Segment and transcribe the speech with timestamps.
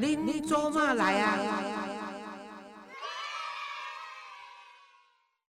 [0.00, 1.36] 恁做嘛来啊？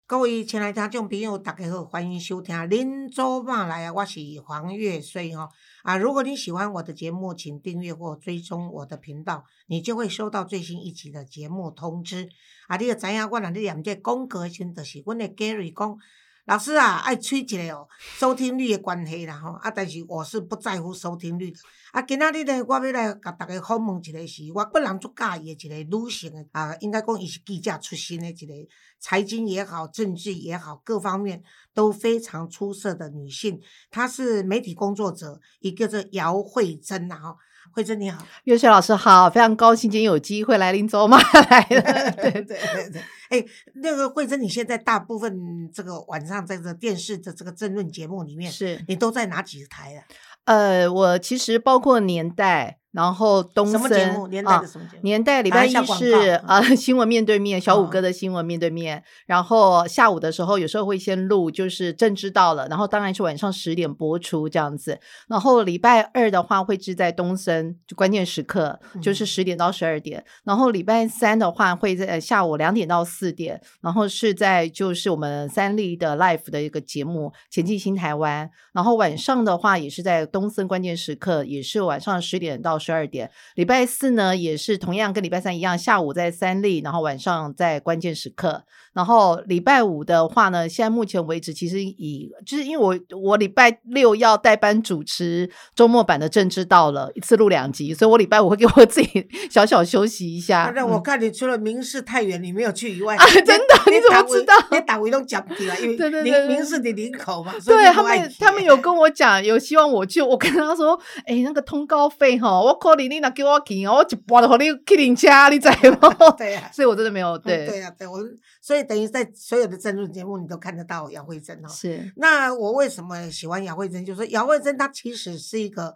[0.04, 5.48] 各位亲爱的听众朋友，大家好，欢迎收听《恁做嘛来啊》，我是黄月水哈
[5.84, 5.96] 啊！
[5.96, 12.28] 如果你喜欢我的节目，请订阅或追踪我的频道，你就会收到最新一集的节目通知
[12.66, 12.76] 啊！
[12.76, 15.96] 你要知影，我若咧念这广告时，就是阮的 Gary 讲。
[16.46, 17.86] 老师啊，爱吹一个哦，
[18.18, 21.58] 收听率的关系啦吼，啊，但是我是不在乎收听率的。
[21.92, 28.52] 啊，今仔日呢，我要来甲大家访问一个是我本人足介意的一个女性的啊，应该讲伊是记者出身的一个
[28.98, 31.40] 财经也好，政治也好，各方面
[31.72, 33.60] 都非常出色的女性。
[33.92, 37.36] 她是媒体工作者，一个叫姚慧珍呐吼。
[37.70, 42.10] 慧珍你好，岳雪老师好，非常高兴今天有机会来临走马来 了。
[42.12, 43.44] 对对对对，哎，
[43.74, 50.04] 那个慧珍，你现在大部分这个晚上在这电视的这个争论节目里面，是你都在哪几台啊？
[50.44, 52.78] 呃，我其实包括年代。
[52.92, 54.62] 然后东森啊，
[55.00, 59.02] 年代礼拜一是啊新闻面对面，小五哥的新闻面对面。
[59.24, 62.68] 然后下午的时候有时候会先录，就是正知道了。
[62.68, 65.00] 然后当然是晚上十点播出这样子。
[65.26, 70.22] 然后礼拜二的话会是在东森，就关键时刻就是十点到十二点。
[70.44, 73.58] 然后礼拜三的话会在下午两点到四点。
[73.80, 78.46] 然后是在就是我们三立的 Life 的一个节目《前进新台湾》。
[78.74, 82.78] 然后晚上的话也是在东森关键时刻，也是晚上十点到。
[82.82, 88.64] 十二点，礼拜四呢也是同样跟礼拜三一样，下午在三立，然后晚上在关键时刻。
[88.92, 100.70] 然后礼拜五的话呢，现在目前为止，其实以就是因为我我礼拜六要代班主持周末版的政治到了，一次录两集，所以我礼拜五会给我自己 小小休息一下。
[100.76, 103.54] 那我看你除了明视太远你没有去以外，啊真的
[103.86, 104.52] 你怎么知道？
[104.72, 107.54] 你打维东讲不起来，因为对对对，明视的领口嘛。
[107.64, 110.20] 对他们，他们有跟我讲，有希望我去。
[110.20, 116.30] 我跟他说，哎，那个通告费哈，我可能你那给我去哦，我一半都和你去领车，你知无？
[116.36, 117.66] 对呀， 所以我真的没有对。
[117.66, 118.18] 对呀，对我
[118.60, 118.82] 所以。
[118.82, 121.68] 等于在所有的政论节目，你都看得到姚慧珍哦。
[121.68, 122.12] 是。
[122.16, 124.04] 那我为什么喜欢姚慧珍？
[124.04, 125.94] 就是姚慧珍她其实是一个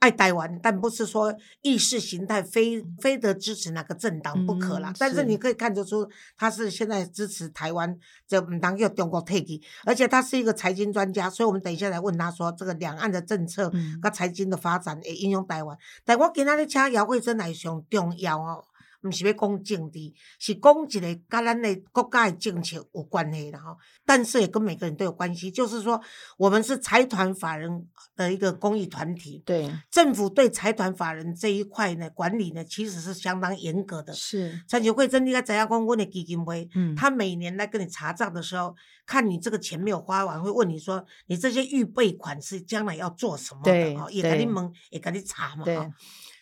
[0.00, 4.92] 爱台湾，但不是说意识形态非非得支持哪个政党不可啦。
[4.98, 7.96] 但是你可以看得出，他是现在支持台湾，
[8.26, 15.76] 这唔当叫中国退去，而且他是一个财经专家，所以我们等一下来问他说，这个两岸的政策跟财经的发展也应用台湾。
[16.04, 18.64] 但我今仔日请姚慧珍来上重要哦。
[19.02, 19.98] 毋是要讲政治，
[20.38, 23.76] 是讲一个甲咱的国家的政策有关系的吼。
[24.06, 26.00] 但是也跟每个人都有关系，就是说，
[26.38, 29.42] 我们是财团法人的一个公益团体。
[29.44, 29.70] 对。
[29.90, 34.12] 政府对财团法人这一块呢，管理呢，其实是相当严格的。
[34.12, 34.60] 是。
[34.68, 35.80] 陈球会真应该怎样讲？
[35.80, 43.72] 问的基金会，嗯，他每年来跟你查账的时候，看你这个钱没有花完，会问你说，你这些预备款是将来要做什么的？
[43.72, 43.96] 对。
[44.10, 45.64] 也给你问，也给你查嘛。
[45.64, 45.76] 对。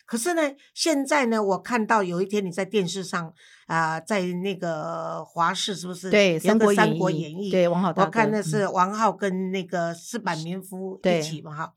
[0.09, 0.41] 可是呢，
[0.73, 3.31] 现在呢，我看到有一天你在电视上
[3.67, 6.09] 啊，在那个华视是不是？
[6.09, 7.51] 对，三国三国演义。
[7.51, 7.93] 对，王浩。
[7.95, 11.73] 我看的是王浩跟那个四板民夫一起嘛哈。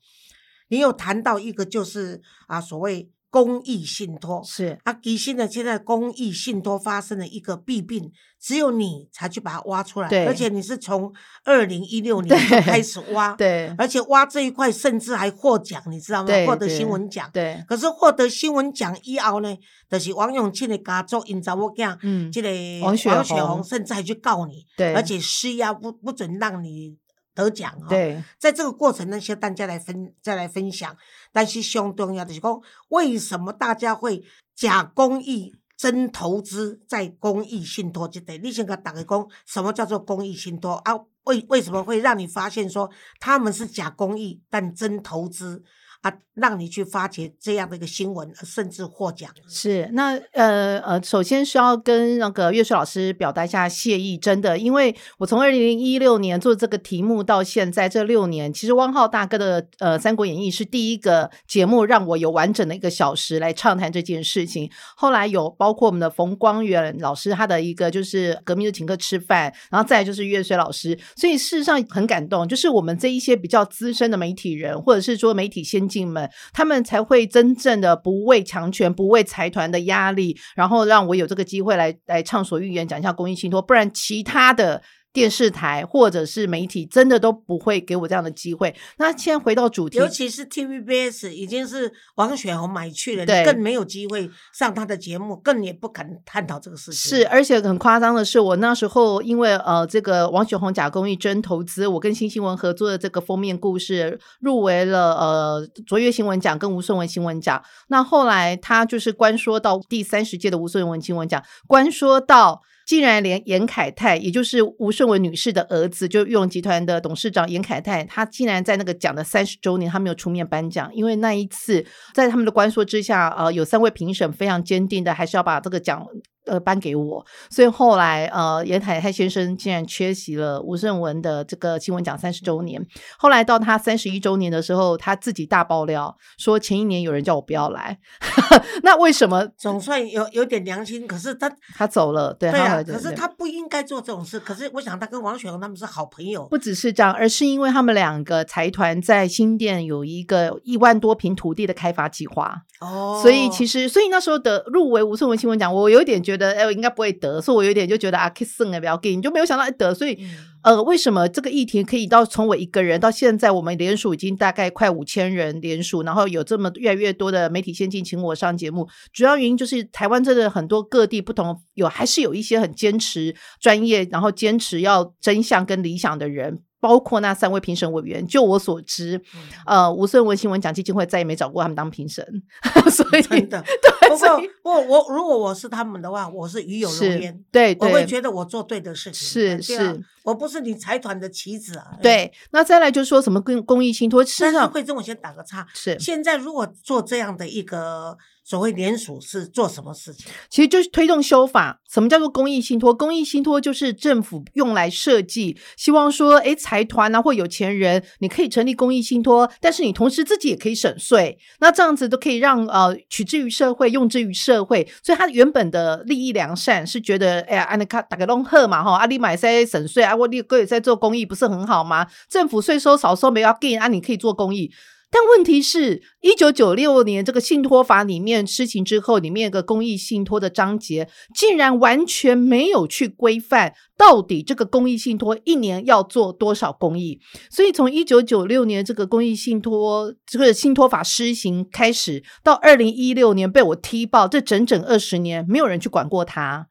[0.69, 3.12] 你有谈到一个就是啊，所谓。
[3.33, 4.43] 公益信托。
[4.45, 4.77] 是。
[4.83, 11.11] 啊，其实呢，现在公益信托发生了一个弊病，只有你才去把它挖出来，对，而且你是从
[11.43, 16.29] 二零一六年就开始挖， 对，而且挖这一块甚至还获奖，你知道吗？
[16.45, 17.63] 获得新闻奖，对。
[17.67, 19.57] 可是获得新闻奖以后呢，
[19.89, 22.49] 就是王永庆的家族因查某囝，嗯，这个
[22.85, 23.09] 王雪
[23.43, 26.95] 红甚至还去告你，对，而且施压不不准让你。
[27.33, 30.95] 得奖哈，对，在这个过程那些大家来分再来分享。
[31.31, 34.23] 但是相重要的是讲，为什么大家会
[34.55, 38.37] 假公益真投资在公益信托这块？
[38.37, 40.93] 你先给打个工，什么叫做公益信托啊？
[41.23, 45.63] 为为什么会让你发现说他们是假公益但真投资？
[46.03, 49.31] 啊，让你去发掘这样的一个新闻，甚至获奖。
[49.47, 64.69] 是那呃呃，首先需要跟那个岳水老师表达一下谢意，真的，因为我从二零一六年做这个题目到现在这六年，其实汪浩大哥的呃《三国演义》是第一个节目让我有完整的一个小时来畅谈这件事情。
[64.97, 75.87] 后来有包括我们的冯光远老师他的一个就是革命的请客吃饭，然后再就是岳水老师，所以事实上很感动，就是我们这一些比较资深的媒体人，或者是说媒体先。
[75.93, 83.61] 进们，他们才会真正的不畏强权，不畏财团的压力，然后让我有这个机会来来畅所欲言，讲一下公益信托。
[83.61, 84.81] 不然，其他的
[85.13, 88.75] 电视台或者是媒体，真的都不会给我这样的机会。
[88.97, 97.17] 那现在回到主题，尤其是 TVBS 已经是王雪红买去了，对更没有机会上他的节目，更也不敢探讨这个事情。
[97.17, 107.63] 是，而且很夸张的是，我那时候因为呃，这个王雪红假公益真投资，我跟新新闻合作的这个封面故事入围了呃卓越新闻奖跟吴顺文新闻奖。
[107.89, 112.63] 那后来他就是关说到第三十届的吴顺文新闻奖，关说到。
[112.85, 126.05] 竟然连严凯泰，也就是吴顺文女士的儿子，就玉龙集团的董事长严凯泰，他竟然在那个奖的三十周年，他没有出面颁奖，因为那一次在他们的关说之下，呃，有三位评审非常坚定的，还是要把这个奖。
[126.45, 132.85] 呃，颁给我，所以后来呃，严海泰先生竟然缺席了吴胜文的这个新闻奖三十周年。
[133.17, 137.97] 后来到他三十一周年的时候，他自己大爆料说，前一年有人叫我不要来，
[138.83, 139.47] 那为什么？
[139.57, 144.39] 总算有有点良心，可是他他走了，对，对啊，可是他不应该做这种事。
[144.39, 152.63] 可是我想他跟王雪红他们是好朋友，不只是这样，而是因为他们两个财团在新店有一个一万多平土地的开发计划。
[152.81, 160.17] 哦，所以其实，所以那时候的入围吴胜文新闻奖，我有一点觉得，哎，我应该不会得，所以我有点就觉得啊，kissing 不要给，你就没有想到得，所以，
[160.63, 176.61] 呃，为什么这个议题可以到从我一个人到现在，我们联署已经大概快五千人联署，然后有这么越来越多的媒体先进请我上节目，主要原因就是台湾真的很多各地不同，有还是有一些很坚持专业，然后坚持要真相跟理想的人。
[176.83, 179.21] 包括那三位评审委员，就我所知，
[179.65, 182.21] 呃，吴顺文新闻奖基金会再也没找过他们当评审，
[182.91, 183.63] 所以真的。
[183.81, 184.27] 对，不过
[184.69, 191.97] 我我如果我是他们的话，我是与有荣焉，对，我会觉得我做对的事情，是是，我不是你财团的棋子啊。
[192.01, 198.17] 对，那再来就是说什么公公益信托，但是会这我先打个岔，是现在如果做这样的一个。
[198.43, 200.27] 所谓联署是做什么事情？
[200.49, 201.79] 其实就是推动修法。
[201.89, 202.93] 什么叫做公益信托？
[202.93, 211.37] 公益信托就是政府用来设计，希望说，哎，财团啊或有钱人，你可以成立公益信托，但是你同时自己也可以省税。
[211.59, 214.87] 那这样子都可以让呃取之于社会，用之于社会。
[215.03, 222.07] 所以他原本的利益良善是觉得，哎呀，安尼卡打个龙贺嘛哈，阿里买些省税啊，我你哥也在做公益，不是很好吗？
[222.27, 224.71] 政府税收少收没要给啊，你可以做公益。
[225.15, 237.19] 但问题是，一九九六年这个信托法里面施行之后，里面有个公益信托的章节，竟然完全没有去规范到底这个公益信托一年要做多少公益。
[237.51, 246.69] 所以从一九九六年这个公益信托这个信托法施行开始，到二零一六年被我踢爆，这整整二十年没有人去管过它。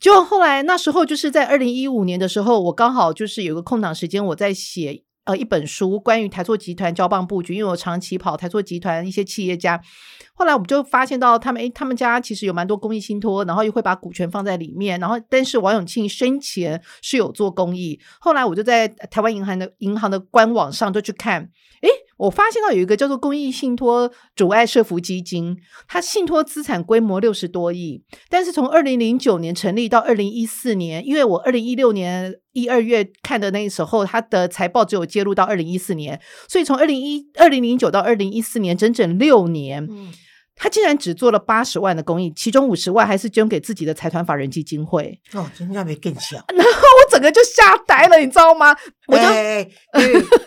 [0.00, 5.04] 就后来那时候就是在二零一五年的时候，我刚好就是有个空档时间，我在写。
[5.24, 9.80] 呃，一本书关于台塑集团交棒布局，因为我长期跑台塑集团一些企业家，
[10.34, 21.50] 后来我们就发现到他们，诶，他们家其实有蛮多公益信托，然后又会把股权放在里面，然后但是王永庆生前是有做公益，后来我就在台湾银行的银行的官网上就去看。
[21.82, 25.56] 诶，我发现到有一个叫做公益信托阻碍社福基金，
[25.88, 28.00] 它信托资产规模六十多亿，
[28.30, 39.88] 但是从二零零九年成立到二零一四年，因为我二零一六年一二月看的那时候，它的财报只有揭露到二零一四年，所以从二零一二零零九到二零一四年，整整六年。
[40.62, 45.18] 他竟然只做了八十万的公益，其中五十万还是捐给自己的财团法人基金会。
[45.32, 46.36] 哦，人家没更小。
[46.54, 48.74] 然后我整个就吓呆了，你知道吗？
[49.06, 49.24] 我就，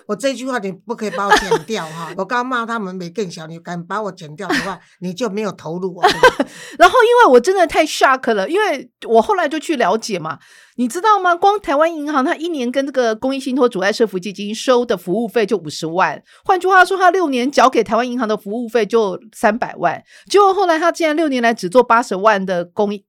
[0.07, 2.11] 我这句话你不可以把我剪掉哈。
[2.17, 6.01] 我刚骂他们没更小，你敢把我剪掉的话，你就没有投入。
[6.79, 10.39] 然后因为我真的太 shock 了，因为我后来就去了解嘛。
[10.77, 11.35] 你知道吗？
[11.35, 16.21] 光台湾银行，它一年跟这个公益信托阻碍社福基金收的服务费就五十万。
[16.43, 20.03] 换句话说，他六年缴给台湾银行的服务费就三百万。
[20.29, 23.05] 结果后来他竟然六年来只做八十万的公益，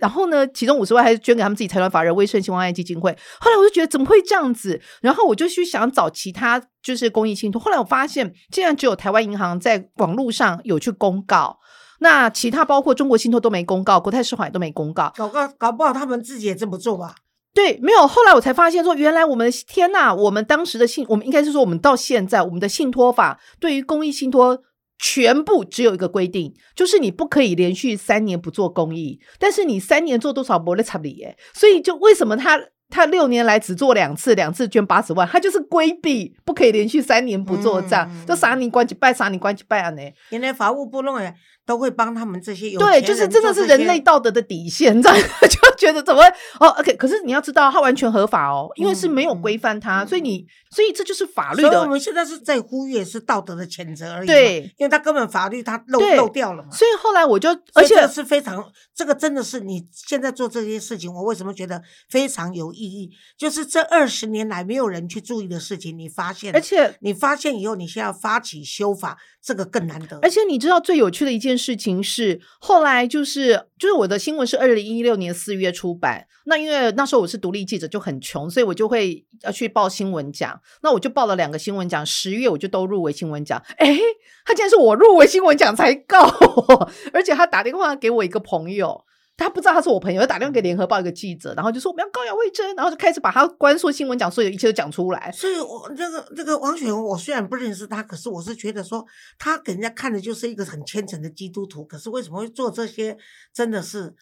[0.00, 3.10] 然后呢，其中五十万还是捐给他们自己财团法人威盛希望爱基金会。
[3.40, 4.80] 后来我就觉得怎么会这样子？
[5.00, 7.60] 然后我就去想找其他就是公益信托。
[7.60, 11.58] 后来我发现，竟然只有台湾银行在网络上有去公告。
[12.00, 17.14] 那其他包括中国信托都没公告，国泰世华也都没公告，搞搞搞不好他们自己也这么做吧？
[17.54, 18.06] 对，没有。
[18.06, 24.62] 后来我才发现说，原来我们天呐，我们当时的信，我们应该是说，我们到现在我们的信托法对于公益信托
[24.98, 31.36] 全部只有一个规定，就是你不可以连续三年不做公益，但是你三年做多少不勒差理耶？
[31.52, 39.90] 所以就为什么他他六年来只做两次，两次捐八十万，他就是规避不可以连续三年不做账，就啥你关几拜，三你关几拜啊？
[39.90, 40.02] 呢？
[40.30, 41.34] 原来法务部弄的。
[41.66, 45.18] 都会帮他们这些有对，就是真的是人类道德的底线，这样
[45.50, 46.22] 就觉得怎么
[46.60, 51.68] 哦？OK，可是你要知道，他完全合法哦，因为是没有规范他，所以你所以这就是法律的。
[51.68, 56.70] 所以我们现在是在呼吁是道德的谴责而已，对，因为他根本法律他漏漏掉了嘛。
[56.70, 58.64] 所以后来我就，而且是非常
[58.94, 63.10] 这个真的是你现在做这些事情，我为什么觉得非常有意义？
[63.36, 70.18] 就是这二十年来没有人去注意的事情，你发现，而且你发现以后，你现在发起修法，这个更难得。
[70.20, 80.60] 而且你知道最有趣的一件事情是，后来就是就是我的新闻是二零一六年四月出版，那因为那时候我是独立记者，就很穷，所以我就会要去报新闻奖。
[80.82, 83.62] 那我就报了两个新闻奖，十月我就都入围新闻奖。
[83.78, 83.98] 哎，
[84.44, 89.05] 他竟然是我入围新闻奖才告我， 而且他打电话给我一个朋友。
[89.36, 95.30] 他不知道他是我朋友，他打电话给联合报一个记者，然后就说我们要告姚慧珍，然后就开始把他关说新闻讲所有一切都讲出来。
[95.32, 99.04] 所以，我这个这个王雪红，我虽然不认识他，可是我是觉得说
[99.38, 103.18] 他给人家看的就是一个很虔诚的基督徒，可是为什么会做这些，
[103.52, 104.14] 真的是。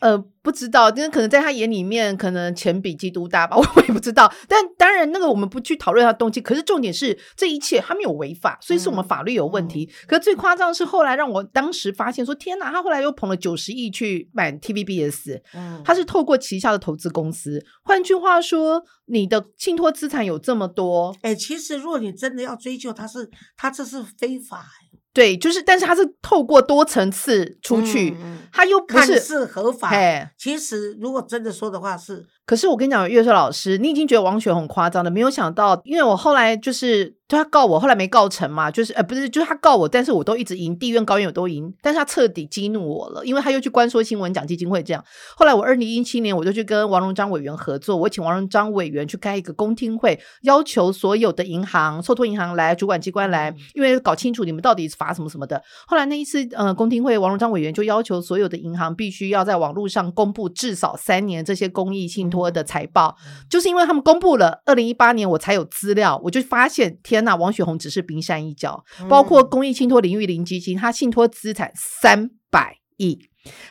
[0.00, 4.32] 呃，不知道，因为可能在他眼里面，可能钱比基督大吧， 我也不知道。
[4.48, 6.40] 但当然，那个我们不去讨论他动机。
[6.40, 9.90] 可是重点是，这一切他没有违法，所以是我们法律有问题。
[10.06, 17.62] 可是最夸张的是，后来让我当时发现说，天哪，他后来又捧了九十亿去买 TVBS，嗯，他是透过旗下的投资公司。
[17.82, 24.64] 换句话说，你的信托资产有这么多，哎，其实如果你真的要追究，他是他这是非法。
[25.12, 28.16] 对，就是，但是他是透过多层次出去，
[28.52, 29.90] 他又不是是合法。
[30.36, 32.26] 其实如果真的说的话是。
[32.48, 45.04] 可是我跟你讲，岳硕老师，你已经觉得王雪红夸张了，没有想到，因为我后来就是他告我，后来没告成嘛，就是呃不是，就是他告我，但是我都一直赢，地院高院我都赢，但是他彻底激怒我了，因为他又去关说新闻讲基金会这样。
[45.36, 55.62] 后来我二零一七年我就去跟王荣章委员合作，我请王荣章委员去开一个公听会，要求所有的银行、受托银行来主管机关来，因为搞清楚你们到底罚什么什么的。
[55.86, 62.37] 后来那一次呃公听会，王荣章委员就要求所有的银行必须要在网络上公布至少三年这些公益信托。
[62.50, 63.16] 的财报，
[63.50, 73.18] 就是因为他们公布了二零一八年，我才有资料，我就发现天呐，王雪红只是冰山一角，包括公益信托领域零基金，它信托资产三百亿。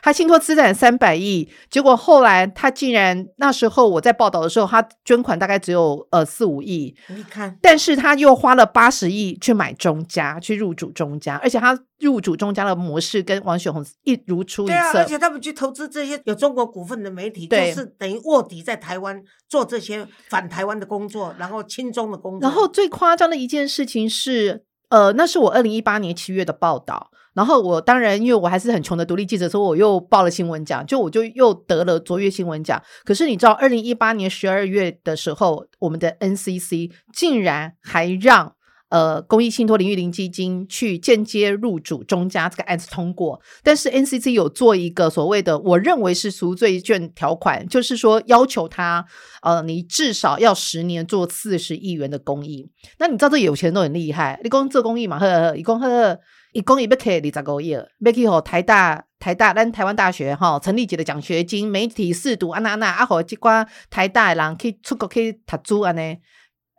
[0.02, 6.96] 他信托资产三百亿，结果后来他竟然那时候我在报道的时候，他捐款大概只有呃四五亿。
[7.08, 14.98] 你看，但是他又花了八十亿去买中家，去入主中家，而且他入主中家的模式跟王雪红一如出一辙。
[14.98, 22.40] 而且他们去投资这些有中国股份的媒体，就是等于卧底在台湾做这些反台湾的工作，然后亲中的工作。
[22.40, 27.10] 然后最夸张的一件事情是，呃，那是我二零一八年七月的报道。
[27.34, 32.82] 然后我当然，因为我还是很穷的独立记者，所以我又报了新闻奖，就我就又得了卓越新闻奖。
[33.04, 38.56] 可是你知道，二零一八年十二月的时候，我们的 NCC 竟然还让
[38.88, 43.40] 呃公益信托领域零基金去间接入主中加这个案子通过。
[43.62, 49.04] 但是 NCC 有做一个所谓的我认为是赎罪券条款，就是说要求他
[49.42, 52.70] 呃你至少要十年做四十亿元的公益。
[52.98, 55.18] 那你知道这有钱都很厉害，你公做公益嘛？
[55.18, 56.18] 呵呵，一共呵。
[56.54, 66.16] 一共也要给二十个亿，要去吼台大、台大、咱台湾大学哈成立一个奖学金，媒体试读啊那那啊，和这关台大的人去出国去读书安尼，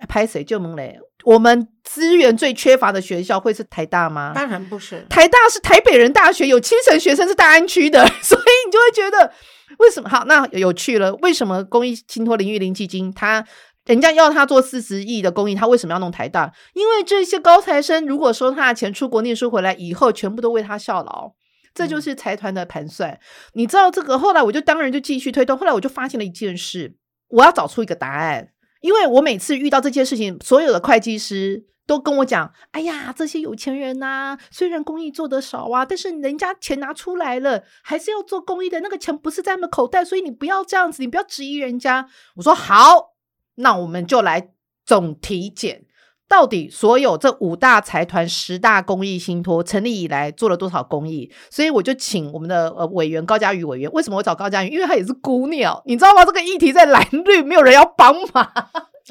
[0.08, 1.00] 拍谁就问嘞？
[1.30, 4.32] 我们资源最缺乏的学校会是台大吗？
[4.34, 9.32] 当然不是，台大是台北人大学，有七成学生是大安区的， 所以你就会觉得
[9.78, 10.10] 为什么？
[10.10, 13.46] 好，那有趣了，为什么公益信托林育林基金它？
[13.86, 16.52] 人家要他做四十亿的公益，他为什么要弄台大？
[16.74, 21.34] 因为这些高材生如果收他的钱出国念书回来以后，全部都为他效劳，
[21.76, 23.20] 这就是财团的盘算。
[23.54, 24.18] 你知道这个？
[24.18, 25.56] 后来我就当然就继续推动。
[25.56, 26.96] 后来我就发现了一件事，
[27.30, 28.50] 我要找出一个答案。
[28.82, 38.80] 因为我每次遇到这件事情，所有的会计师都跟我讲：“哎呀，这些有钱人呐，虽然公益做得少啊，但是人家钱拿出来了，还是要做公益的。
[38.82, 42.08] 那个钱不是在他们口袋，所以你不要这样子，你不要质疑人家。”
[42.38, 43.16] 我说好。
[43.56, 44.54] 那我们就来
[44.86, 45.84] 总体检，
[46.30, 51.30] 到底所有这五大财团、十大公益信托成立以来做了多少公益？
[51.50, 53.92] 所以我就请我们的呃委员高嘉瑜委员。
[53.92, 54.70] 为什么我找高嘉瑜？
[54.70, 56.24] 因为他也是姑娘，你知道吗？
[56.24, 58.48] 这个议题在蓝绿，没有人要帮忙。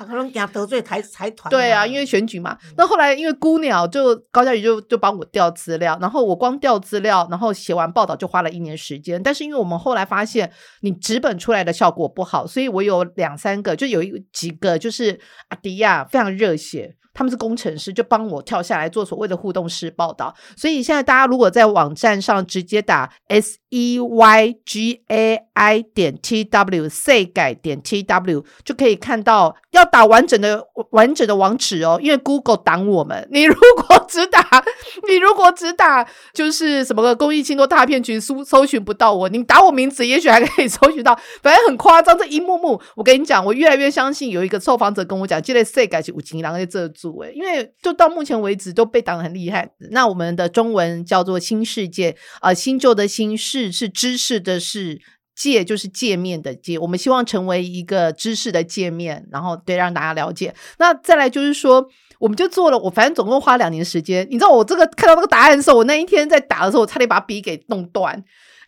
[0.07, 1.51] 可能给他得罪财财团。
[1.51, 2.57] 对啊，因为选举嘛。
[2.77, 9.21] 那后来因为孤鸟，就高嘉瑜就就帮我调资料，然后我光调资料，然后写完报道就花了一年时间。
[9.21, 16.95] 但是因为我们后来发现你纸本出来的效果不好，所以我有两三个，就有一几个就是阿迪亚非常热血。
[17.19, 20.33] 他们是工程师，就帮我跳下来做所谓的互动式报道。
[20.57, 32.57] 所以现在大家如果在网站上直接打 S E Y G A I 点 T W C 改点 T W 就可以看到，要打完整的完整的网址哦，因为 Google
[32.57, 33.27] 挡我们。
[33.33, 34.41] 你如果只打，
[35.09, 39.29] 你如果只打就是什么个公益信托诈骗局，搜搜寻不到我。
[39.29, 41.19] 你打我名字，也许还可以搜寻到。
[41.43, 46.89] 反正很夸张，这一幕幕，我跟你讲，我越来越相信有一个受访者跟我讲，这类 C 改是五金然后在这
[47.35, 49.71] 因为就到目前为止都被挡很厉害。
[49.91, 55.01] 那我们的中文叫做新世界啊，新旧的新世是知识的世
[55.35, 56.79] 界，就是界面的界。
[56.79, 60.55] 我们希望成为一个知识的界面，然后对让大家了解。
[60.79, 61.89] 那再来就是说。
[62.21, 64.27] 我们就做了，我反正总共花两年时间。
[64.29, 68.21] 你知道我这个看到那个答案的时候，我那一天在打的时候，我差点把笔给弄断。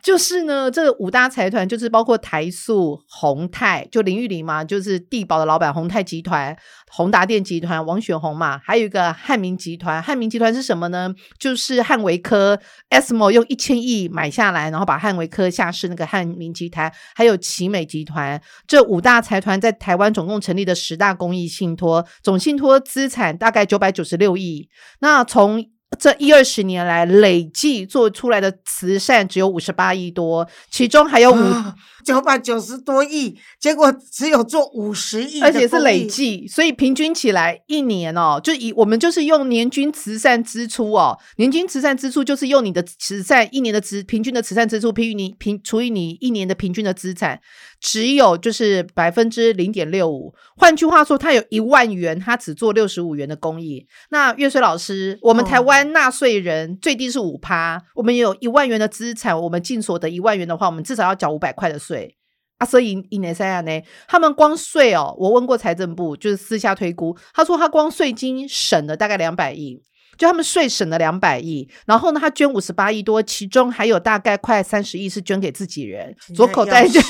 [0.02, 6.56] 就是呢，这五大财团就是包括台塑、宏泰，就林玉玲嘛，就是地保的老板，宏泰集团、
[6.90, 10.02] 宏达电集团，王雪红嘛，还有一个汉明集团。
[10.02, 11.14] 汉明集团是什么呢？
[11.38, 12.58] 就是汉维科
[12.90, 24.68] SMO 用一千亿买下来，然后把汉维科下市那个汉明集团，还有奇美集团，这五大财团在台湾总共成立的十大公益信托，总信托资产大概九百九十六亿。
[25.00, 25.64] 那从
[25.98, 31.36] 这一二十年来累计做出来的慈善只有五十八亿多，其中还有五
[32.04, 47.40] 九百九十多亿，结果只有做五十亿，而且是累计，所以平均起来一年哦，就以我们就是用年均慈善支出哦，年均慈善支出就是用你的慈善一年的支平均的慈善支出，平于你平除以你一年的平均的资产。
[47.82, 53.86] 只有就是百分之零点六五，换句话说，他有一万元，他只做六十五元的公益。
[54.10, 61.99] 那月水老师，我们台湾纳税人最低是五趴，我们有一万元的资产，我们净所得一万元的话，我们至少要缴五百块的税
[62.60, 62.64] 啊。
[62.64, 69.82] 所以印尼三亚呢，他们光税哦，我问过财政部，就是私下推估，他说他光税金省了大概两百亿。
[70.20, 77.02] 就他们税省了两百亿，然后呢，他捐五十八亿多，其中还有大概快三十亿是捐给自己人，左口袋捐，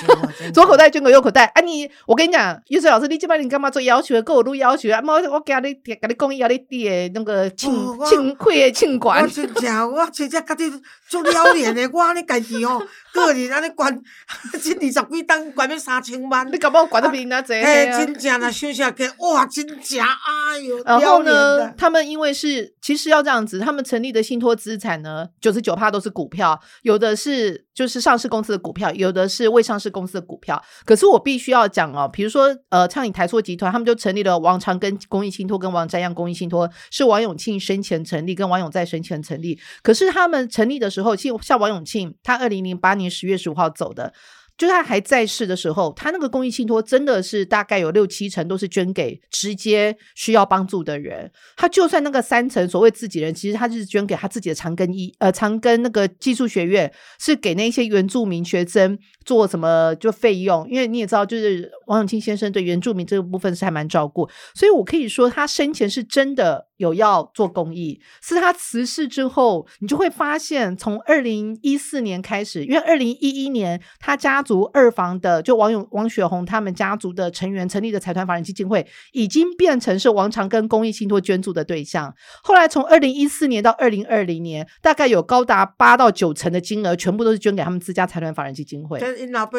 [0.55, 1.47] 左口袋捐给右口袋。
[1.47, 4.23] 啊，你我跟你讲，玉水老师，你这边你干嘛做要求？
[4.23, 5.03] 跟我录要求啊？
[5.05, 7.73] 我我给你给你讲一下你的那个庆
[8.09, 9.25] 庆会的庆管。
[9.25, 10.73] 我真正我真正家己
[11.09, 12.81] 做了脸的，我你家己哦，
[13.13, 13.93] 个人安尼管，
[14.63, 17.55] 这二十几单管要三千万，你干嘛管得比那济？
[17.55, 23.00] 哎，真正啦，想想看，哇，真正哎呦，然后呢，他们因为是其实。
[23.01, 30.63] 是要这样子，他们成立的信托资产呢，九十九趴都是股票，有的是就是上市公司的股票，有的是未上市公司的股票。
[30.85, 39.59] 可是我必须要讲哦，比如说呃，畅饮台塑集团，他们就成立了王长庚公益信托跟王占阳公益信托，是王永庆生前成立，跟王永在生前成立。
[39.83, 44.13] 可是他们成立的时候，像像王永庆，他二零零八年十月十五号走的。
[44.61, 51.33] 就他还在世的时候，他那个公益信托真的是大概有六七成都是捐给直接需要帮助的人。
[51.57, 60.69] 他就算那个三成所谓自己人，其实他就是捐给他自己的长庚医呃长庚那个技术学院，是给那些原住民学生做什么就费用。
[60.69, 66.70] 因为你也知道，就是王永庆先生对原住民这个部分是还蛮照顾，所以我可以说他生前是真的。
[66.81, 82.15] 有要做公益，是他辞世之后，你就会发现，从二零一四年开始，因为二零一一年他家族二房的就王永王雪红他们家族的成员成立的财团法人基金会，已经变成是王长庚公益信托捐助的对象。
[82.43, 88.99] 后来从二零一四年到二零二零年，大概有高达八到九成的金额，全部都是捐给他们自家财团法人基金会。
[89.19, 89.59] 因老爸，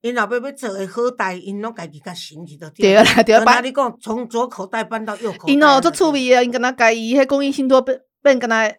[0.00, 2.70] 因老爸要做的好大，因拢家己甲神去的。
[2.70, 3.60] 对啦，对啦。
[3.60, 5.52] 你讲从左口袋搬到右口袋。
[5.52, 6.61] 因哦，做趣味啊，应该。
[6.62, 8.72] 那改一些公益信托，变变跟他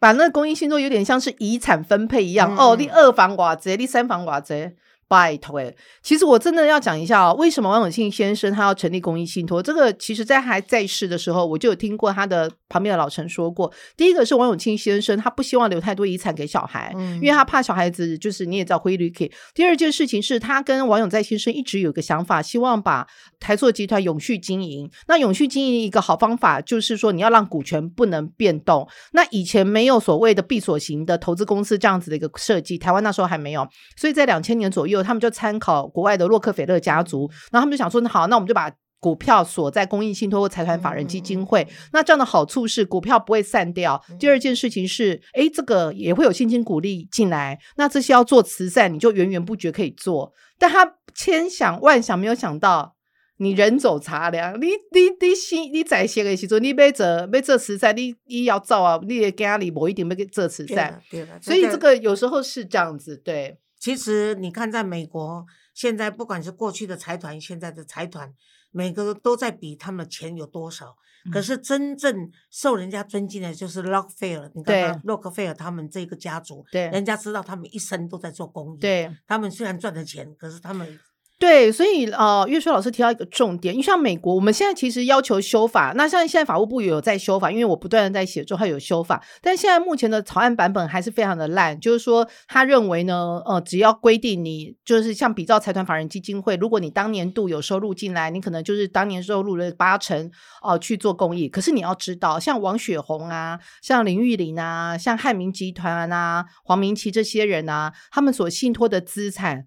[0.00, 4.74] 把那个公益信托有点像是遗产分配一样哦，第二房寡贼，第三房寡贼。
[5.08, 5.62] 拜托，
[6.02, 9.62] 其实我真的要讲一下哦，为什么王永庆先生他要成立公益信托？
[9.62, 13.72] 这个其实在还在世的时候，我就有听过他的旁边的老陈说过。
[13.96, 19.30] 第一个是王永庆先生，他不希望留太多遗产给小孩，因为他怕小孩子就是你也知道灰绿 K。
[19.54, 23.06] 第二件事情是他跟王永在先生一直有个想法，希望把
[23.38, 24.90] 台塑集团永续经营。
[25.06, 28.88] 那永续经营一个好方法就是说，你要让股权不能变动。
[29.12, 34.96] 那以前没有所谓的闭锁型的投资公司这样子的一个设计，台湾那时候还没有，所以在两千年左右。
[35.06, 38.68] 他们就参考国外的洛克菲勒家族，然后他们就想说：那好，那我们就把
[38.98, 41.64] 股票锁在公益信托或财团法人基金会。
[41.92, 44.02] 那这样的好处是股票不会散掉。
[44.18, 47.56] 第二件事情是，哎，这个也会有现金鼓励进来。
[47.76, 50.32] 那这些要做慈善，你就源源不绝可以做。
[50.58, 52.95] 但他千想万想，没有想到
[53.38, 61.02] 你人走茶凉，你你你心你在世的时候，你要做要做慈善，你你要走啊，你的家里某一点要做慈善。
[61.10, 63.58] 对了，所以这个有时候是这样子，对。
[63.78, 65.44] 其实你看，在美国，
[65.74, 68.32] 现在不管是过去的财团，现在的财团，
[68.70, 70.96] 每个都在比他们的钱有多少。
[71.30, 80.98] 可是真正受人家尊敬的，就是 Rockefeller，你看看洛克菲尔他们这个家族，对，人家知道他们一生都在做公益，对，他们虽然赚的钱，可是他们。
[81.38, 100.30] 对，所以呃，岳书老师提到一个重点，因为像美国，我们现在其实要求修法，那像现在法务部也有在修法，因为我不断的在写作，它有修法，但现在目前的草案版本还是非常的烂，就是说他认为呢，呃，只要规定你就是像比照财团法人基金会，如果你当年度有收入进来，你可能就是当年收入的八成
[100.62, 109.66] 哦去做公益，可是你要知道，像王雪红啊，像林玉玲啊，像汉民集团啊，黄明奇这些人啊，他们所信托的资产。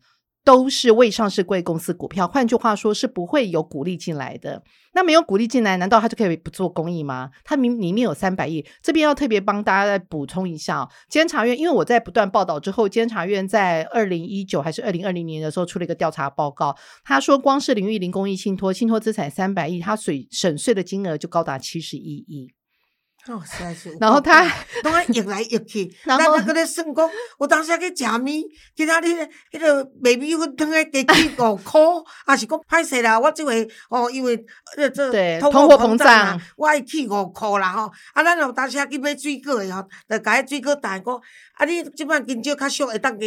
[0.50, 4.64] 都是未上市贵公司股票，换句话说是不会有股利进来的。
[4.94, 7.30] 那没有股利进来，难道他就可以不做公益吗？
[7.44, 10.90] 他明里面有三百亿，这边要特别帮大家再补充一下。
[11.08, 22.52] 监察院，因为我在不断报道之后，监察院在二零一九还是二零二零年的时候出了一个调查报告，他说光是林玉林公益信托，信托资产三百亿，他税省税的金额就高达七十一亿。
[23.28, 23.96] 哦，实在是。
[24.00, 24.44] 然后他
[24.84, 28.42] 拢爱摇来摇去， 然后搁咧算讲，我当时去食面，
[28.76, 29.14] 其他你
[29.52, 33.20] 迄个卖米粉汤诶，加起五箍， 啊是讲歹势啦。
[33.20, 34.36] 我即回哦，因为
[34.78, 37.92] 呃这通货膨胀，我爱去五箍啦吼。
[38.14, 41.14] 啊，咱有当时去买水果诶吼，就甲迄水果蛋讲，
[41.56, 43.26] 啊，你即摆金少较俗，会当个。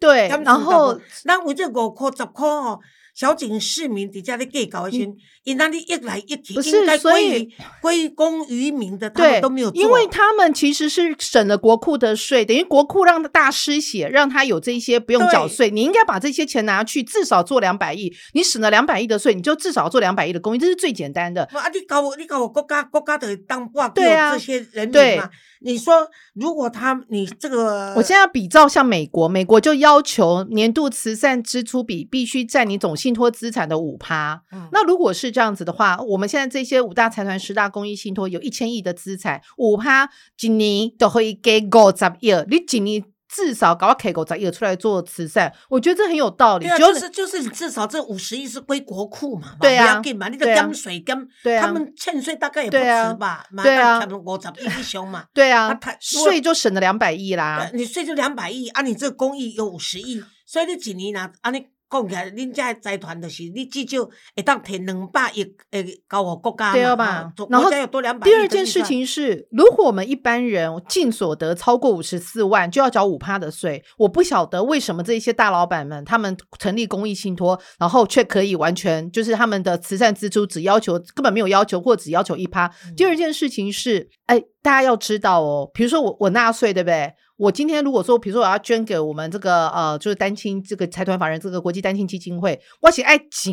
[0.00, 2.80] 对，然后咱为这五箍十箍吼。
[3.14, 5.08] 小井市民底下的计较一些，
[5.44, 7.48] 因那里一来一去，应该归
[7.80, 9.82] 归功于民的，他们都没有做。
[9.82, 15.70] 因为他们其实是省了国库的税，等于国库让大失血，让他有这些不用缴税。
[15.70, 18.12] 你应该把这些钱拿去，至少做两百亿。
[18.32, 21.44] 你省了两百亿的税，你就至少做两百亿的公益，这是最简单的。
[21.52, 25.28] 啊，你搞我，你搞我国家国家的当挂给这些人民嘛？
[25.64, 34.42] 你说，如果他你这个，我现在要比照像美国，美国就要求年度慈善支出比必须占你总信托资产的五趴。
[34.72, 43.04] 那如果是这样子的话，我们现在这些五大财团、十大公益信托有一千亿的资产，五趴今年都可以给五十亿，你今年。
[43.34, 46.68] 至少搞个 K 狗仔也出来做慈善，我觉得这很有道理。
[46.76, 51.26] 就是就是你至少这五十亿是归国库嘛，对啊，不要给嘛，你个江水跟
[51.58, 61.66] 他们欠税大概也不止吧，对啊，五十亿一凶嘛， 对啊，他税就省了两百亿啦，你税就两百亿啊，你这公益有五十亿，所以这几年拿啊你。
[61.92, 64.02] 讲起来，恁家财团就是你至少
[64.34, 67.30] 会当摕两百亿诶，交互国家嘛。
[67.50, 68.24] 然后有多两百。
[68.24, 73.82] 第二件事情是，如果我们一般人净所得超过五十四万，就要缴五趴的税。
[73.98, 82.72] 我不晓得为什么这些大老板们，他们成立公益信托，然后却可以完全就是他们的慈善支出只要求根本没有要求，或只要求一趴。
[82.96, 87.12] 第二件事情是，哎，大家要知道哦，比如说我我纳税，对不对？
[87.42, 93.52] 我今天如果说，比如说我要捐给我们这个呃，就是单亲这个财团法人这个国际单亲基金会，我是爱钱，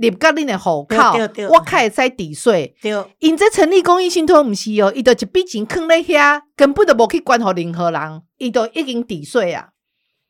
[0.00, 0.96] 你不你的户口，
[1.48, 2.74] 我开在抵税。
[2.82, 9.68] 对因这成立公益信托唔是哦，伊就一笔钱坑在遐，根本就无去管好任何人，伊就已经抵税啊。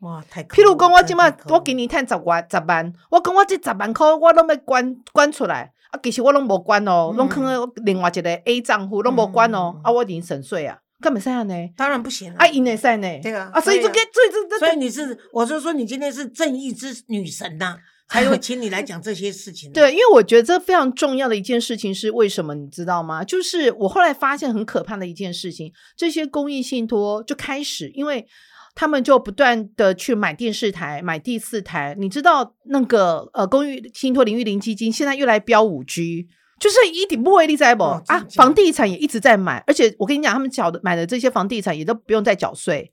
[0.00, 10.76] 哇，太譬如讲，我今麦我今年赚十万十万，我讲我这十万块我拢要管管出来，啊，其实我拢无管哦，拢坑在另外一个 A 账户，拢无管哦，啊，我已经省税啊。
[11.00, 11.54] 干嘛这样呢？
[11.76, 12.46] 当然不行啊！
[12.48, 13.06] 赢内赛呢？
[13.22, 17.76] 对啊，啊，所以就跟所以这所以你是，我就说你今天是正义之女神呐，
[18.10, 19.72] 才会请你来讲这些事情。
[19.72, 22.54] 对，因为我觉得这非常重要的一件事情是为什么？
[22.56, 23.22] 你知道吗？
[23.22, 28.26] 就是我后来发现很可怕的一件事情，这些公益信托就开始，因为
[28.74, 31.94] 他们就不断的去买电视台、买第四台。
[31.96, 36.26] 你知道那个呃，公益信托林玉林基金现在又来标五 G。
[36.58, 42.92] 就是一点不为例在不啊，房地产也一直在买，而且我跟你讲，他们缴的买的这些房地产也都不用再缴税。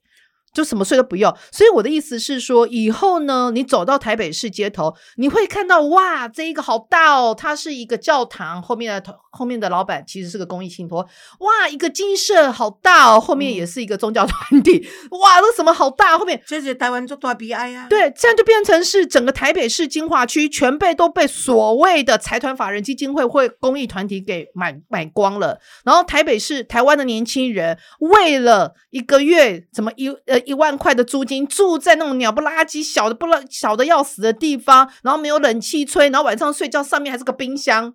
[0.52, 11.06] 就什么税都不用，所以我的意思是说，以后呢，你走到台北市街头，你会看到哇，这一个好大哦，它是一个教堂，后面的后面的老板其实是个公益信托，
[11.40, 30.40] 哇，一个金色好大哦，后面也是一个宗教团体，哇，这什么好大，后面这是台湾做大 B I 啊，对，这样就变成是整个台北市金华区全被都被所谓的财团法人基金会会公益团体给买买光了，然后台北市台湾的年轻人为了一个月怎么一呃。
[30.46, 37.94] 一万块的租金，住在那种鸟不拉几、小的不拉小的要死的地方，然后没有冷气吹，然后晚上睡觉上面还是个冰箱，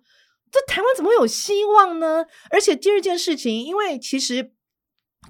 [0.50, 2.26] 这台湾怎么会有希望呢？
[2.50, 4.52] 而且第二件事情，因为其实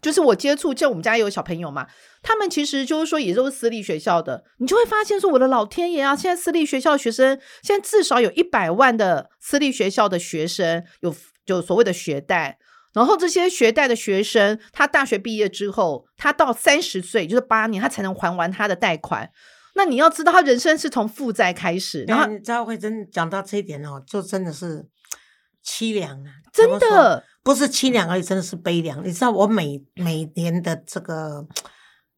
[0.01, 1.87] 就是我接触，就我们家有小朋友嘛，
[2.23, 6.17] 他们其实就是说也都是私立学校的，你就会发现说，我的老天爷啊！
[6.17, 11.15] 现在私立学校学生，现在至少有一百万的私立学校的学生有
[11.47, 12.59] 就所谓的学贷。
[12.93, 19.31] 然后这些学贷的学生，他大学毕业之后，他到三十岁，就是八年，他才能还完他的贷款。
[19.75, 24.87] 那你要知道，他人生是从负债开始，然后你知道慧珍讲到这一点哦，就真的是
[25.65, 26.33] 凄凉啊！
[26.53, 29.03] 真的不是凄凉而已，真的是悲凉。
[29.03, 31.47] 你知道，我每每年的这个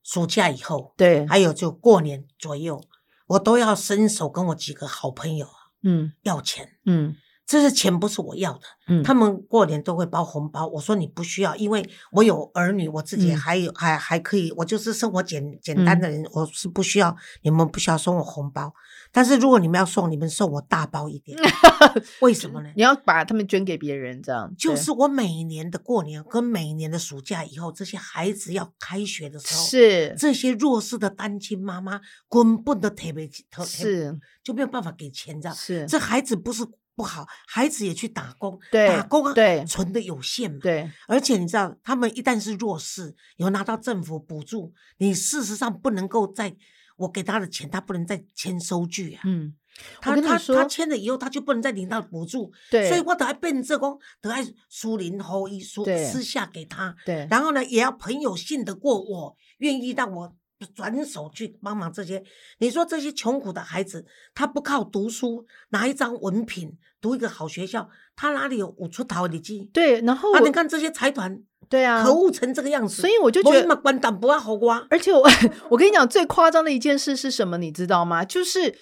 [0.03, 2.83] 暑假以后，对，还有就过年左右，
[3.29, 5.47] 我都要伸手跟我几个好朋友
[5.85, 7.15] 嗯要钱，嗯。
[7.47, 10.67] 这些钱不是我要的，嗯，他们过年都会包红包。
[10.67, 18.73] 我说你不需要，因为我有儿女，我自己还有还还可以，我就是生活简简单的人，我是不需要你们不需要送我红包。
[19.13, 21.39] 但是如果你们要送，你们送我大包一点，
[22.21, 22.71] 为什么呢？
[22.75, 36.65] 你要把他们捐给别人，这样就是我每年的过年跟每年的暑假以后，这些孩子要开学的时候，是这些弱势的单亲妈妈根本都特别特是就没有办法给钱，这样是这孩子不是。
[36.97, 40.91] 不好，孩子也去打工，打工啊，对，存的有限嘛，对。
[41.09, 46.55] 而且你知道，他们一旦是弱势，有拿到政府补助，你事实上不能够在
[46.97, 49.23] 我给他的钱，他不能再签收据啊。
[49.25, 49.55] 嗯，
[50.01, 52.53] 他他他签了以后，他就不能再领到补助。
[52.71, 56.95] 对，所以我得爱变这工，得爱苏林后一疏私下给他。
[57.05, 60.37] 对，然后呢，也要朋友信得过我，愿意让我。
[60.75, 62.25] 转手去帮忙这些，
[62.59, 69.71] 你说这些穷苦的孩子，他不靠读书拿一张文凭读一个好学校，他哪里有五出头的机？
[69.73, 74.87] 对，然后啊，你看这些财团，对啊，可恶成这个样子，所以我就觉得关党不要好瓜。
[74.91, 75.29] 而且我
[75.71, 77.59] 我跟你讲，最夸张的一件事是什么？
[77.59, 78.25] 你知道吗？
[78.25, 78.75] 就是。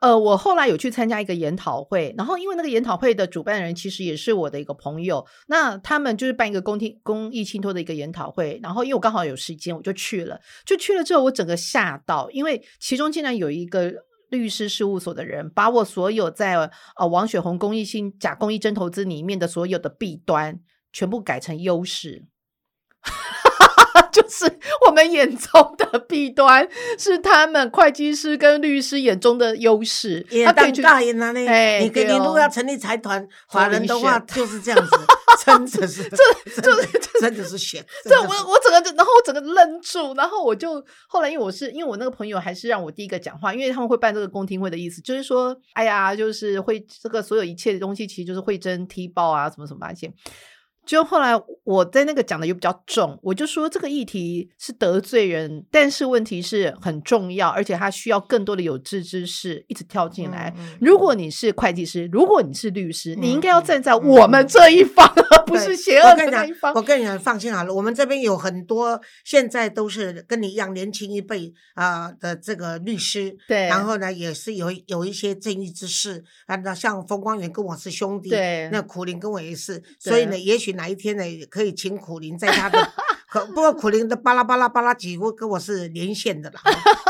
[0.00, 10.40] 呃，我后来有去参加一个研讨会，然后因为那个研讨会的主办人其实也是我的一个朋友，那他们就是办一个公听公益信托的一个研讨会，然后因为我刚好有时间，我就去了。
[10.64, 13.92] 就去了之后，我整个吓到，因为其中竟然有一个
[14.30, 16.54] 律师事务所的人，把我所有在
[16.96, 20.58] 呃王雪红公益性假公益真投资里面的所有的弊端，
[20.92, 22.24] 全部改成优势。
[24.12, 30.26] 就是我们眼中的弊端，是他们会计师跟律师眼中的优势。
[30.44, 31.30] 他可以去大赢啊！
[31.30, 34.90] 那，你给你如果要成立财团华人的话，就是这样子，
[35.44, 36.88] 真的是， 这就是
[37.20, 37.84] 真的是险。
[38.04, 50.12] 这我我整个，然后我整个愣住，然后我就后来，因为我是因为我那个朋友还是让我第一个讲话，因为他们会办这个公听会的意思，就是说，哎呀，就是会这个所有一切的东西，其实就是会争踢爆啊，什么什么那些。
[50.86, 60.52] 就后来我在那个讲的又比较重，我就说这个议题是得罪人，但是问题是很重要，而且他需要更多的有志之士一直跳进来。
[60.80, 66.72] 如果你是会计师，如果你是律师，你应该要站在我们这一方，而不是邪恶的那一方。
[66.74, 80.69] 我跟你讲，放心好了，我们这边有很多现在都是跟你一样年轻一辈啊的这个律师，对，然后呢也是有有一些正义之士啊，那像冯光远跟我是兄弟，对，那苦林跟我也是，所以呢，也许。
[80.72, 81.24] 哪一天呢？
[81.50, 82.92] 可以请苦林在他的，
[83.28, 86.60] 可不过苦林的巴拉巴拉巴拉几乎跟我是连线的啦，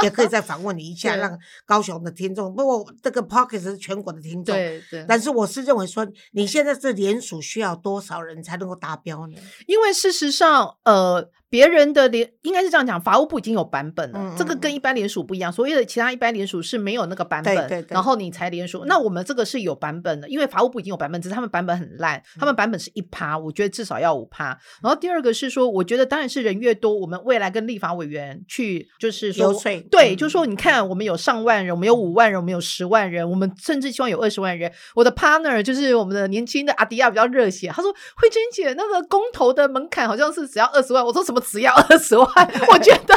[0.03, 2.55] 也可以再访问你一下， 让高雄的听众。
[2.55, 5.05] 不过这个 Pocket 是全国的听众，对对。
[5.09, 9.37] 但是我是认为说，你现在是联署需要多少人才能够达标呢？
[9.67, 11.31] 因为事实上，呃。
[11.51, 15.53] 别人的联应该是这样讲，法务部已经有版本了，这个跟一般联署不一样。
[15.53, 18.85] 所谓的其他一般联署是没有那个版本，然后你才联署。
[18.87, 24.57] 那我们这个是有版本的，因为法务部已经有版本，只是他们版本很烂，他们版本是一趴，我觉得至少要五趴。
[24.81, 29.53] 然后第二个是说，我觉得当然是人越多，我们未来跟立法委员去就是说，
[29.91, 34.73] 对，就是说你看我们有上万人，我们有五万人，我们有十万人，我们甚至希望有二十万人。
[34.95, 41.40] 我的 partner 就是我们的年轻的阿迪亚比较热血，他说慧珍姐那个公投的门槛好像是只要二十万，我说什么？
[41.41, 42.29] 只要二十万，
[42.73, 43.15] 我觉得，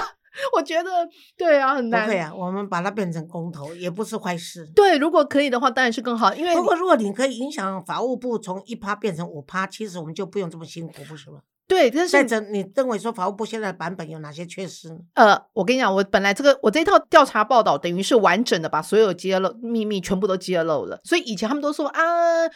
[0.56, 0.90] 我觉得，
[1.38, 2.08] 对啊，很难。
[2.08, 4.66] 对啊，我们把它变成公投也不是坏事。
[4.76, 6.34] 对，如果可以的话，当然是更好。
[6.34, 11.40] 因为不过，如果你可以影响法务部从一趴变成五趴，其实我们就不用这么辛苦，不是吗？
[11.66, 14.90] 对，但是你认为说法务部现在的版本有哪些缺失？
[15.16, 22.04] 呃，我跟你讲，我本来这个我这套调查报道等于是完整的把所有揭露秘密全部都揭露了，所以以前他们都说啊，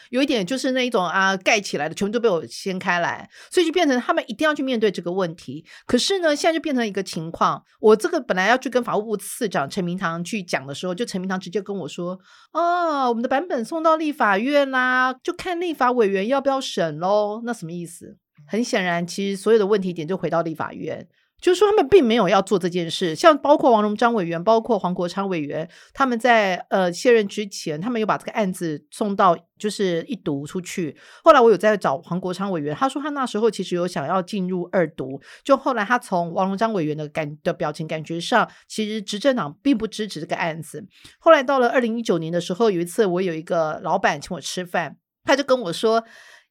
[0.10, 5.65] 有一点就是那一种啊盖起来的，全部都被我掀开来，所以就变成他们一定要去面对这个问题。
[5.86, 12.20] 可是呢，现在就变成一个情况，我这个本来要去跟法务部次长陈明堂去讲的时候，就陈明堂直接跟我说，
[12.52, 17.41] 哦，我们的版本送到立法院啦，就看立法委员要不要审喽。
[17.46, 18.17] 那什么意思？
[18.48, 21.08] 很显然，其实所有的问题点就回到立法院，
[21.40, 23.14] 就是说他们并没有要做这件事。
[23.14, 30.98] 像包括王荣章委员、包括黄国昌委员，他们在呃卸任之前，他们有把这个案子送到就是一读出去。
[31.24, 40.88] 后来我有在找黄国昌委员，他说他那时候其实有想要进入二读，就后来他从王荣章委员的感的表情感觉上，其实执政党并不支持这个案子。
[41.20, 46.04] 后来到了二零一九年的时候，有一次我有一个老板请我吃饭，他就跟我说。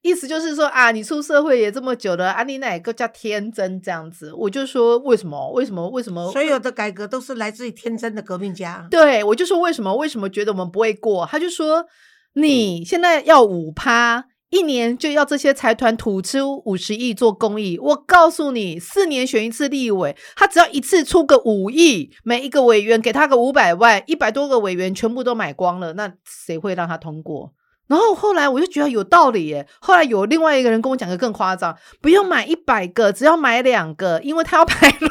[0.06, 4.32] 意思就是说啊，你出社会也这么久了，啊，你哪个叫天真这样子？
[4.32, 5.50] 我就说为什么？
[5.52, 5.88] 为什么？
[5.90, 6.30] 为什么？
[6.30, 8.86] 所有的改革都是来自于天真的革命家。
[8.90, 9.94] 对，我就说为什么？
[9.96, 11.26] 为什么觉得我们不会过？
[11.26, 11.84] 他就说
[12.34, 14.26] 你现在要五趴。
[14.48, 27.52] 一年就要这些财团吐出五十亿做公益，我告诉你，四年选一次立委，他只要一次出个五亿，每一个委员给他个五百万，一百多个委员全部都买光了，那谁会让他通过？
[27.88, 29.66] 然后后来我就觉得有道理耶。
[29.80, 35.08] 后来有另外一个人跟我讲个更夸张，不用买一百个，只要买两个，因为他要 排入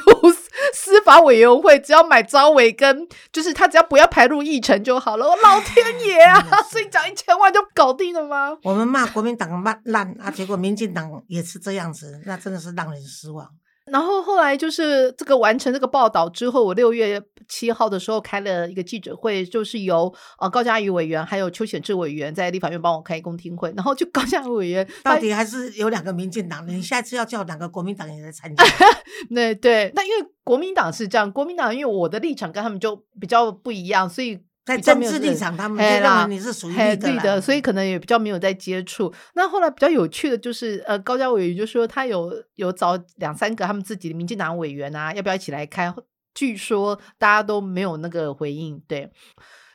[0.74, 5.26] 司法委员会，只要买招委跟，就是他只要不要排入议程就好了。
[5.26, 6.42] 我老天爷啊！
[6.70, 8.58] 所以讲一千万就搞定了吗？
[8.64, 13.48] 我们骂国民党骂烂啊，结果民进党也是这样子，那真的是让人失望。
[13.86, 23.74] 然后后来就是这个完成这个报道之后，我六月七号的时候开了一个记者会，就是由呃高嘉瑜委员还有邱显志委员在立法院帮我开公听会。
[23.76, 28.64] 然后就高嘉瑜委员到底还是有两个民进党的，你下次要叫两个国民党也来参加？
[29.34, 34.40] 对对，那因为国民党是这样，国民党因为我的立场跟他们就比较不一样，所以。
[34.66, 39.14] 在政治立场，他们就认为你是属于绿的，所以可能也比较没有在接触。
[39.36, 45.94] 那后来比较有趣的就是，呃，高嘉委员就说他有有找两三个他们自己的民进党委员啊，要不要一起来开？
[46.36, 49.10] 据说大家都没有那个回应，对，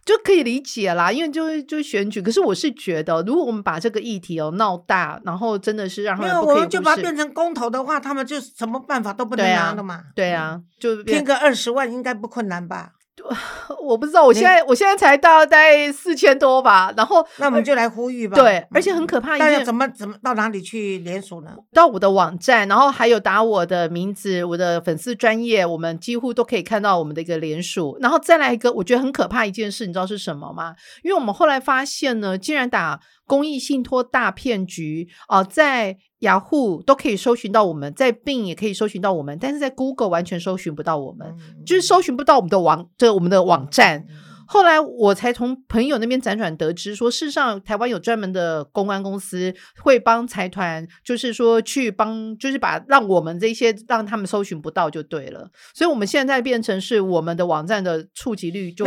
[0.05, 2.21] 就可以理解啦，因为就就选举。
[2.23, 10.05] 可是我是觉得，如果我们把这个议题哦闹大，然后真的是让他们我们就把它变成公投的话，他们就什么办法都不能拿了嘛。
[10.15, 12.93] 对啊，就骗个二十万应该不困难吧？
[13.83, 18.37] 我不知道，我现在我现在才到大概四千多吧，然后那我们就来呼吁吧。
[18.37, 21.51] 对，而且很可怕，大家怎么怎么到哪里去联署呢？
[21.73, 27.97] 到我的网站，然后还有打我的名字，我的粉丝专业，我们几乎都可以看到我们的一个联署。
[28.01, 30.75] 然后再来一个，我觉得很可怕一件事，你知道是什么吗？
[31.03, 35.97] 因为我们后来发现呢，竟然打公益信托大骗局啊，在。
[36.21, 41.35] 雅虎都可以搜寻到我们，在 Bing 也可以搜寻到我们，但是在 Google 完全搜寻不到我们，
[41.67, 44.07] 就是搜寻不到我们的网，这我们的网站。
[44.47, 55.49] 后来我才从朋友那边辗转得知，说事实上台湾有专门的公关公司会帮财团，就是说去帮，就是把让我们这些让他们搜寻不到就对了。
[55.73, 58.85] 所以我们现在变成是我们的网站的触及率就。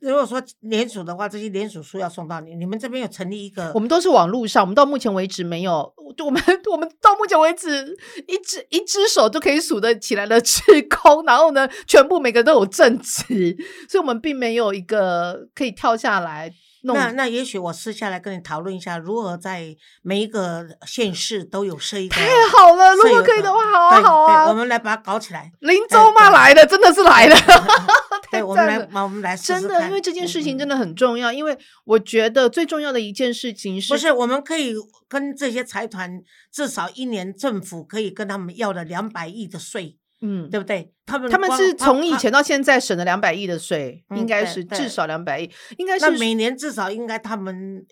[0.00, 3.72] 如果说联署的话，这些联署书要送到你，你们这边有成立一个？
[3.74, 5.92] 我们都是网络上，我们到目前为止没有，
[6.24, 7.96] 我们 我们到目前为止
[8.28, 13.56] 一只一只手都可以数得起来的职工，然后呢，全部每个都有正职，
[13.88, 16.52] 所以我们并没有一个可以跳下来。
[16.82, 22.14] 那那也许我私下来跟你讨论一下，如何在每一个县市都有设一个。
[22.16, 25.50] 太好了，如果可以的话，好啊好啊，我们来把它搞起来。
[25.60, 27.34] 林州嘛来的，真的是来的。
[28.30, 31.32] 对，我们来，我们来，真的，因为这件事情真的很重要。
[31.32, 34.74] 因为我觉得最重要的一件事情是，不是我们可以
[35.08, 36.20] 跟这些财团
[36.52, 40.92] 至少一年政府可以跟他们要了两百亿的税，嗯，对不对？
[41.06, 47.86] 他们他们是从以前到现在省了两百亿的税，应该是至少两百亿，应该是每年至少应该他们。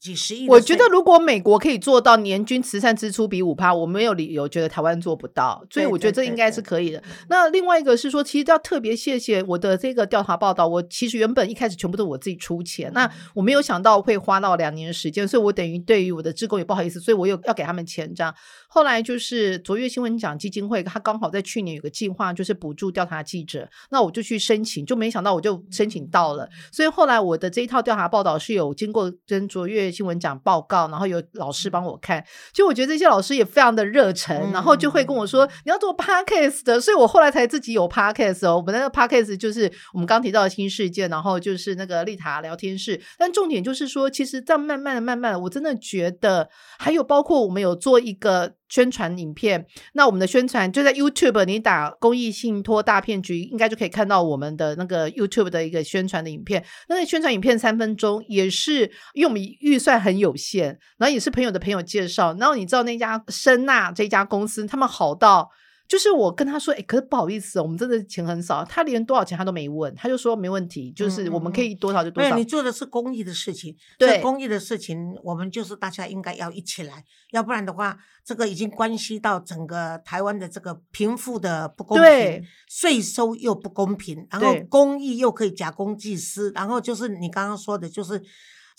[0.00, 7.02] 几十亿，我觉得如果美国可以做到年均慈善支出比五趴，我没有理由觉得台湾做不到，所以我觉得这应该是可以的。
[7.28, 18.34] 那另外一个是说，其实要特别谢谢我的这个调查报道，我其实原本一开始全部都是我自己出钱，那我没有想到会花到两年时间，所以我等于对于我的职工也不好意思，所以我有要给他们钱这样。
[18.72, 48.59] 后来就是卓越新闻奖基金会，他刚好在去年有个计划，就是补助调查记者，那我就去申请，就没想到我就申请到了，所以后来我的这一套调查报道是有经过跟卓越新闻奖报告，然后有老师帮我看，就我觉得这些老师也非常的热忱，然后就会跟我说你要做 podcast 的，所以我后来才自己有 podcast 哦，我们那个 podcast 就是我们刚提到的新事件，然后就是那个丽塔聊天室，但重点就是说，其实这样慢慢的、慢慢的，我真的觉得还有包括我们有做一个。
[48.70, 56.64] 宣传影片，那我们的宣传就在 YouTube，你打公益信托大骗局，应该就可以看到我们的那个 YouTube 的一个宣传的影片。
[56.88, 65.50] 那个宣传影片三分钟，也是因为我们预算很有限，然后也是朋友的朋友介绍，然后你知道那家声纳这家公司，他们好到。
[65.90, 68.64] 就是我跟他说，哎，可是不好意思，我们真的钱很少。
[68.64, 72.36] 他连多少钱他都没问，他就说没问题，就是我们可以多少就多少。
[72.36, 88.22] 你做的是公益的事情，对公益的事情，我们就是大家应该要一起来，要不然的话，这个已经关系到整个台湾的这个贫富的不公平，税收又不公平，然后公益又可以假公济私，然后就是你刚刚说的，就是。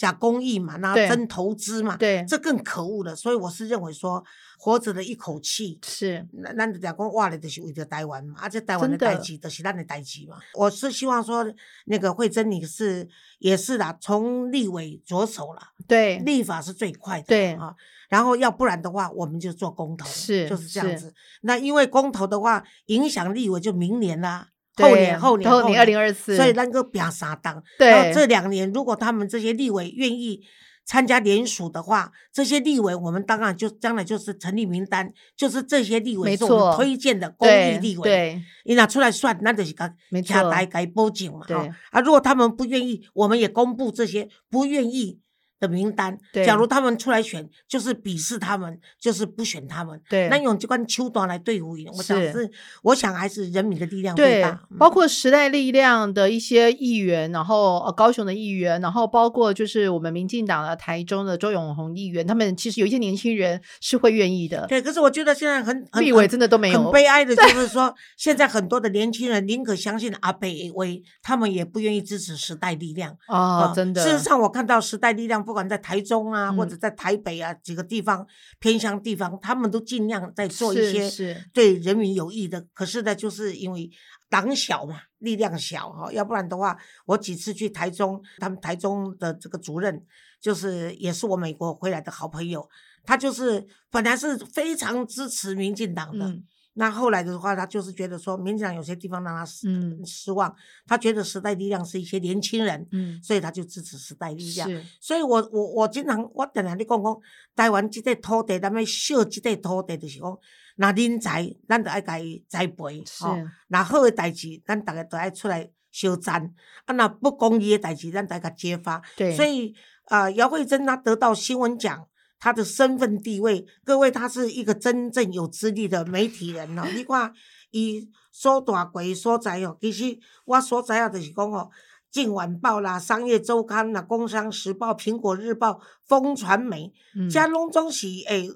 [0.01, 3.15] 假公益嘛，那真投资嘛，对，这更可恶了。
[3.15, 4.23] 所以我是认为说，
[4.57, 10.37] 活着的一口气是，那那讲公话了，就是为了台湾嘛，而且台湾的代际都是咱的代际嘛。
[10.55, 11.45] 我是希望说，
[11.85, 17.75] 那个慧珍你是也是啦，从立委着手了，对，立法是最快的，对啊。
[18.09, 21.13] 然后要不然的话，我们就做公投，是就是这样子。
[21.41, 24.47] 那因为公投的话，影响立委就明年啦。
[24.75, 27.61] 后年后年后年二零二四，所以那个表三档。
[27.77, 30.41] 对，这两年如果他们这些立委愿意
[30.85, 38.03] 参加联署的话，这些立委我们当然就将来就是成立名单，就是这些立委是我们推荐的公益立委。
[38.03, 39.93] 对，你拿出来算，那就是个
[40.25, 41.45] 下台该报警嘛。
[41.47, 41.57] 对
[41.91, 45.19] 啊，如果他们不愿意，我们也公布这些不愿意。
[45.61, 50.01] 的名单，假如他们出来选，就是鄙视他们，就是不选他们。
[50.09, 52.51] 对，那用这关秋短来对付，我想是，
[52.81, 54.59] 我想还是人民的力量最大。
[54.79, 64.65] 包括时代力量的一些议员，然后呃高雄的议员，然后包括就是我们民进党的台中的周永红议员，他们其实有一些年轻人是会愿意的。
[64.65, 73.15] 对，可是我觉得现在很立委真的都没有，很悲哀的 就是说，现在很多的年轻人宁可相信阿北威，他们也不愿意支持时代力量。
[73.27, 74.01] 啊，真的。
[74.01, 75.45] 事实上，我看到时代力量。
[75.51, 78.25] 不管在台中啊，或者在台北啊几个地方
[78.61, 82.65] 偏乡地方，他们都尽量在做一些对人民有益的。
[82.73, 83.91] 可是呢，就是因为
[84.29, 90.01] 党小嘛，力量小哈，要不然的话，我几次去台中，他们台中的这个主任
[90.39, 92.65] 就是也是我美国回来的好朋友，
[93.03, 96.33] 他就是本来是非常支持民进党的。
[96.73, 99.67] 那后来的话，他就是觉得说，民进党有些地方让他失
[100.05, 100.55] 失望，
[100.87, 102.87] 他觉得时代力量是一些年轻人，
[103.21, 104.69] 所以他就支持时代力量。
[104.99, 107.17] 所以我我我经常我常常你讲讲，
[107.55, 110.37] 台湾这块土地，咱们秀这块土地，就是讲，
[110.77, 116.53] 那人才，咱就爱该栽培，好，那好的代志，咱大家都爱出来修赞，
[116.85, 119.01] 啊，那不公义的代志，咱大家揭发。
[119.17, 122.07] 对所以啊，姚慧珍她得到新闻奖。
[122.41, 126.81] 他的身份地位，各位，他是一个真正有资历的媒体人哦。
[126.93, 127.31] 你看，
[127.69, 131.69] 伊所大贵所在哦，其实我所在啊，就是讲哦，
[132.11, 135.73] 《镜晚报》啦，《商业周刊》啦，《工商时报》、《苹果日报》、
[136.07, 136.91] 风传媒，
[137.29, 138.49] 加隆中是诶，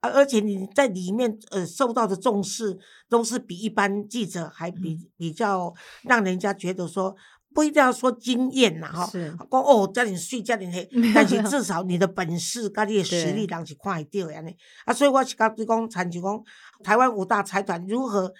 [0.00, 2.78] 而且你在里面呃受到的重视，
[3.08, 5.74] 都是比一般记者还比比较
[6.04, 7.16] 让人家觉得说。
[7.54, 9.10] 不一定要说经验呐，哈，
[9.50, 14.56] 讲哦，叫你睡，叫你黑， 但是至少你的本事、跟你的实力，人是看得到安尼。
[14.84, 16.42] 啊，所以我是讲，就讲，参就讲，
[16.82, 18.32] 台湾五大财团如何。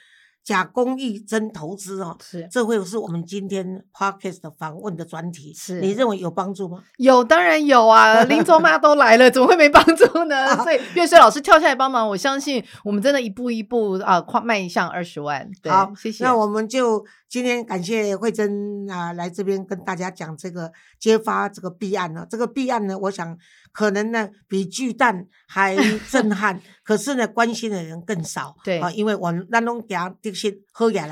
[0.45, 6.83] 假公益真投资哦，是，这会是我们今天 podcast 访问的专题，是，你认为有帮助吗？
[6.97, 10.57] 有，当然有啊，林州妈都来了，怎么会没帮助呢？
[10.65, 15.49] 所以岳水老师跳下来帮忙，我相信我们真的一步一步啊，跨迈向二十万。
[15.69, 16.25] 好，谢谢。
[16.25, 22.27] 那我们就今天感谢慧珍啊，来这边跟大家讲这个揭发这个弊案呢。
[22.29, 23.37] 这个弊案呢，我想。
[23.73, 25.77] 可能呢，比巨蛋还
[26.11, 28.55] 震撼， 可是呢，关心的人更少。
[28.63, 31.11] 对啊，因为我那拢讲这些喝野人。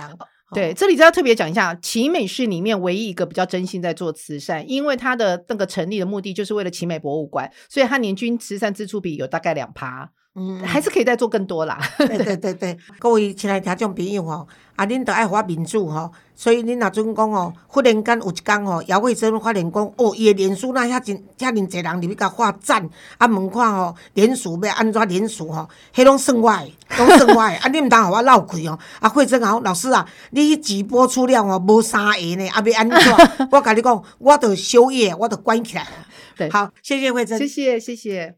[0.53, 10.11] 对，这里就要特别讲一下，奇美是里面唯一一个比较真心在做慈善，因为它的那个成立的目的就是为了奇美博物馆，所以它年均慈善支出比有大概两趴。
[10.37, 11.77] 嗯，还是可以再做更多啦。
[11.99, 28.79] 对对对对，各位亲爱的听众朋友吼，啊，恁都爱我民主吼，所以恁若准讲吼，忽然间有一天吼，姚慧珍发现讲，哦，伊的连署那遐真遐尼侪人入去甲发赞，啊，问看吼，连署要安怎连署吼，迄拢算我诶，拢算我诶， 啊，恁毋通互我闹开哦。
[29.01, 32.99] 啊，慧珍讲老师啊，你迄直播出了吼，无三个呢，啊，要安怎？
[33.51, 35.85] 我甲你讲，我着宵夜，我着关起来。
[36.37, 38.37] 对，好，谢谢慧珍，谢谢谢谢。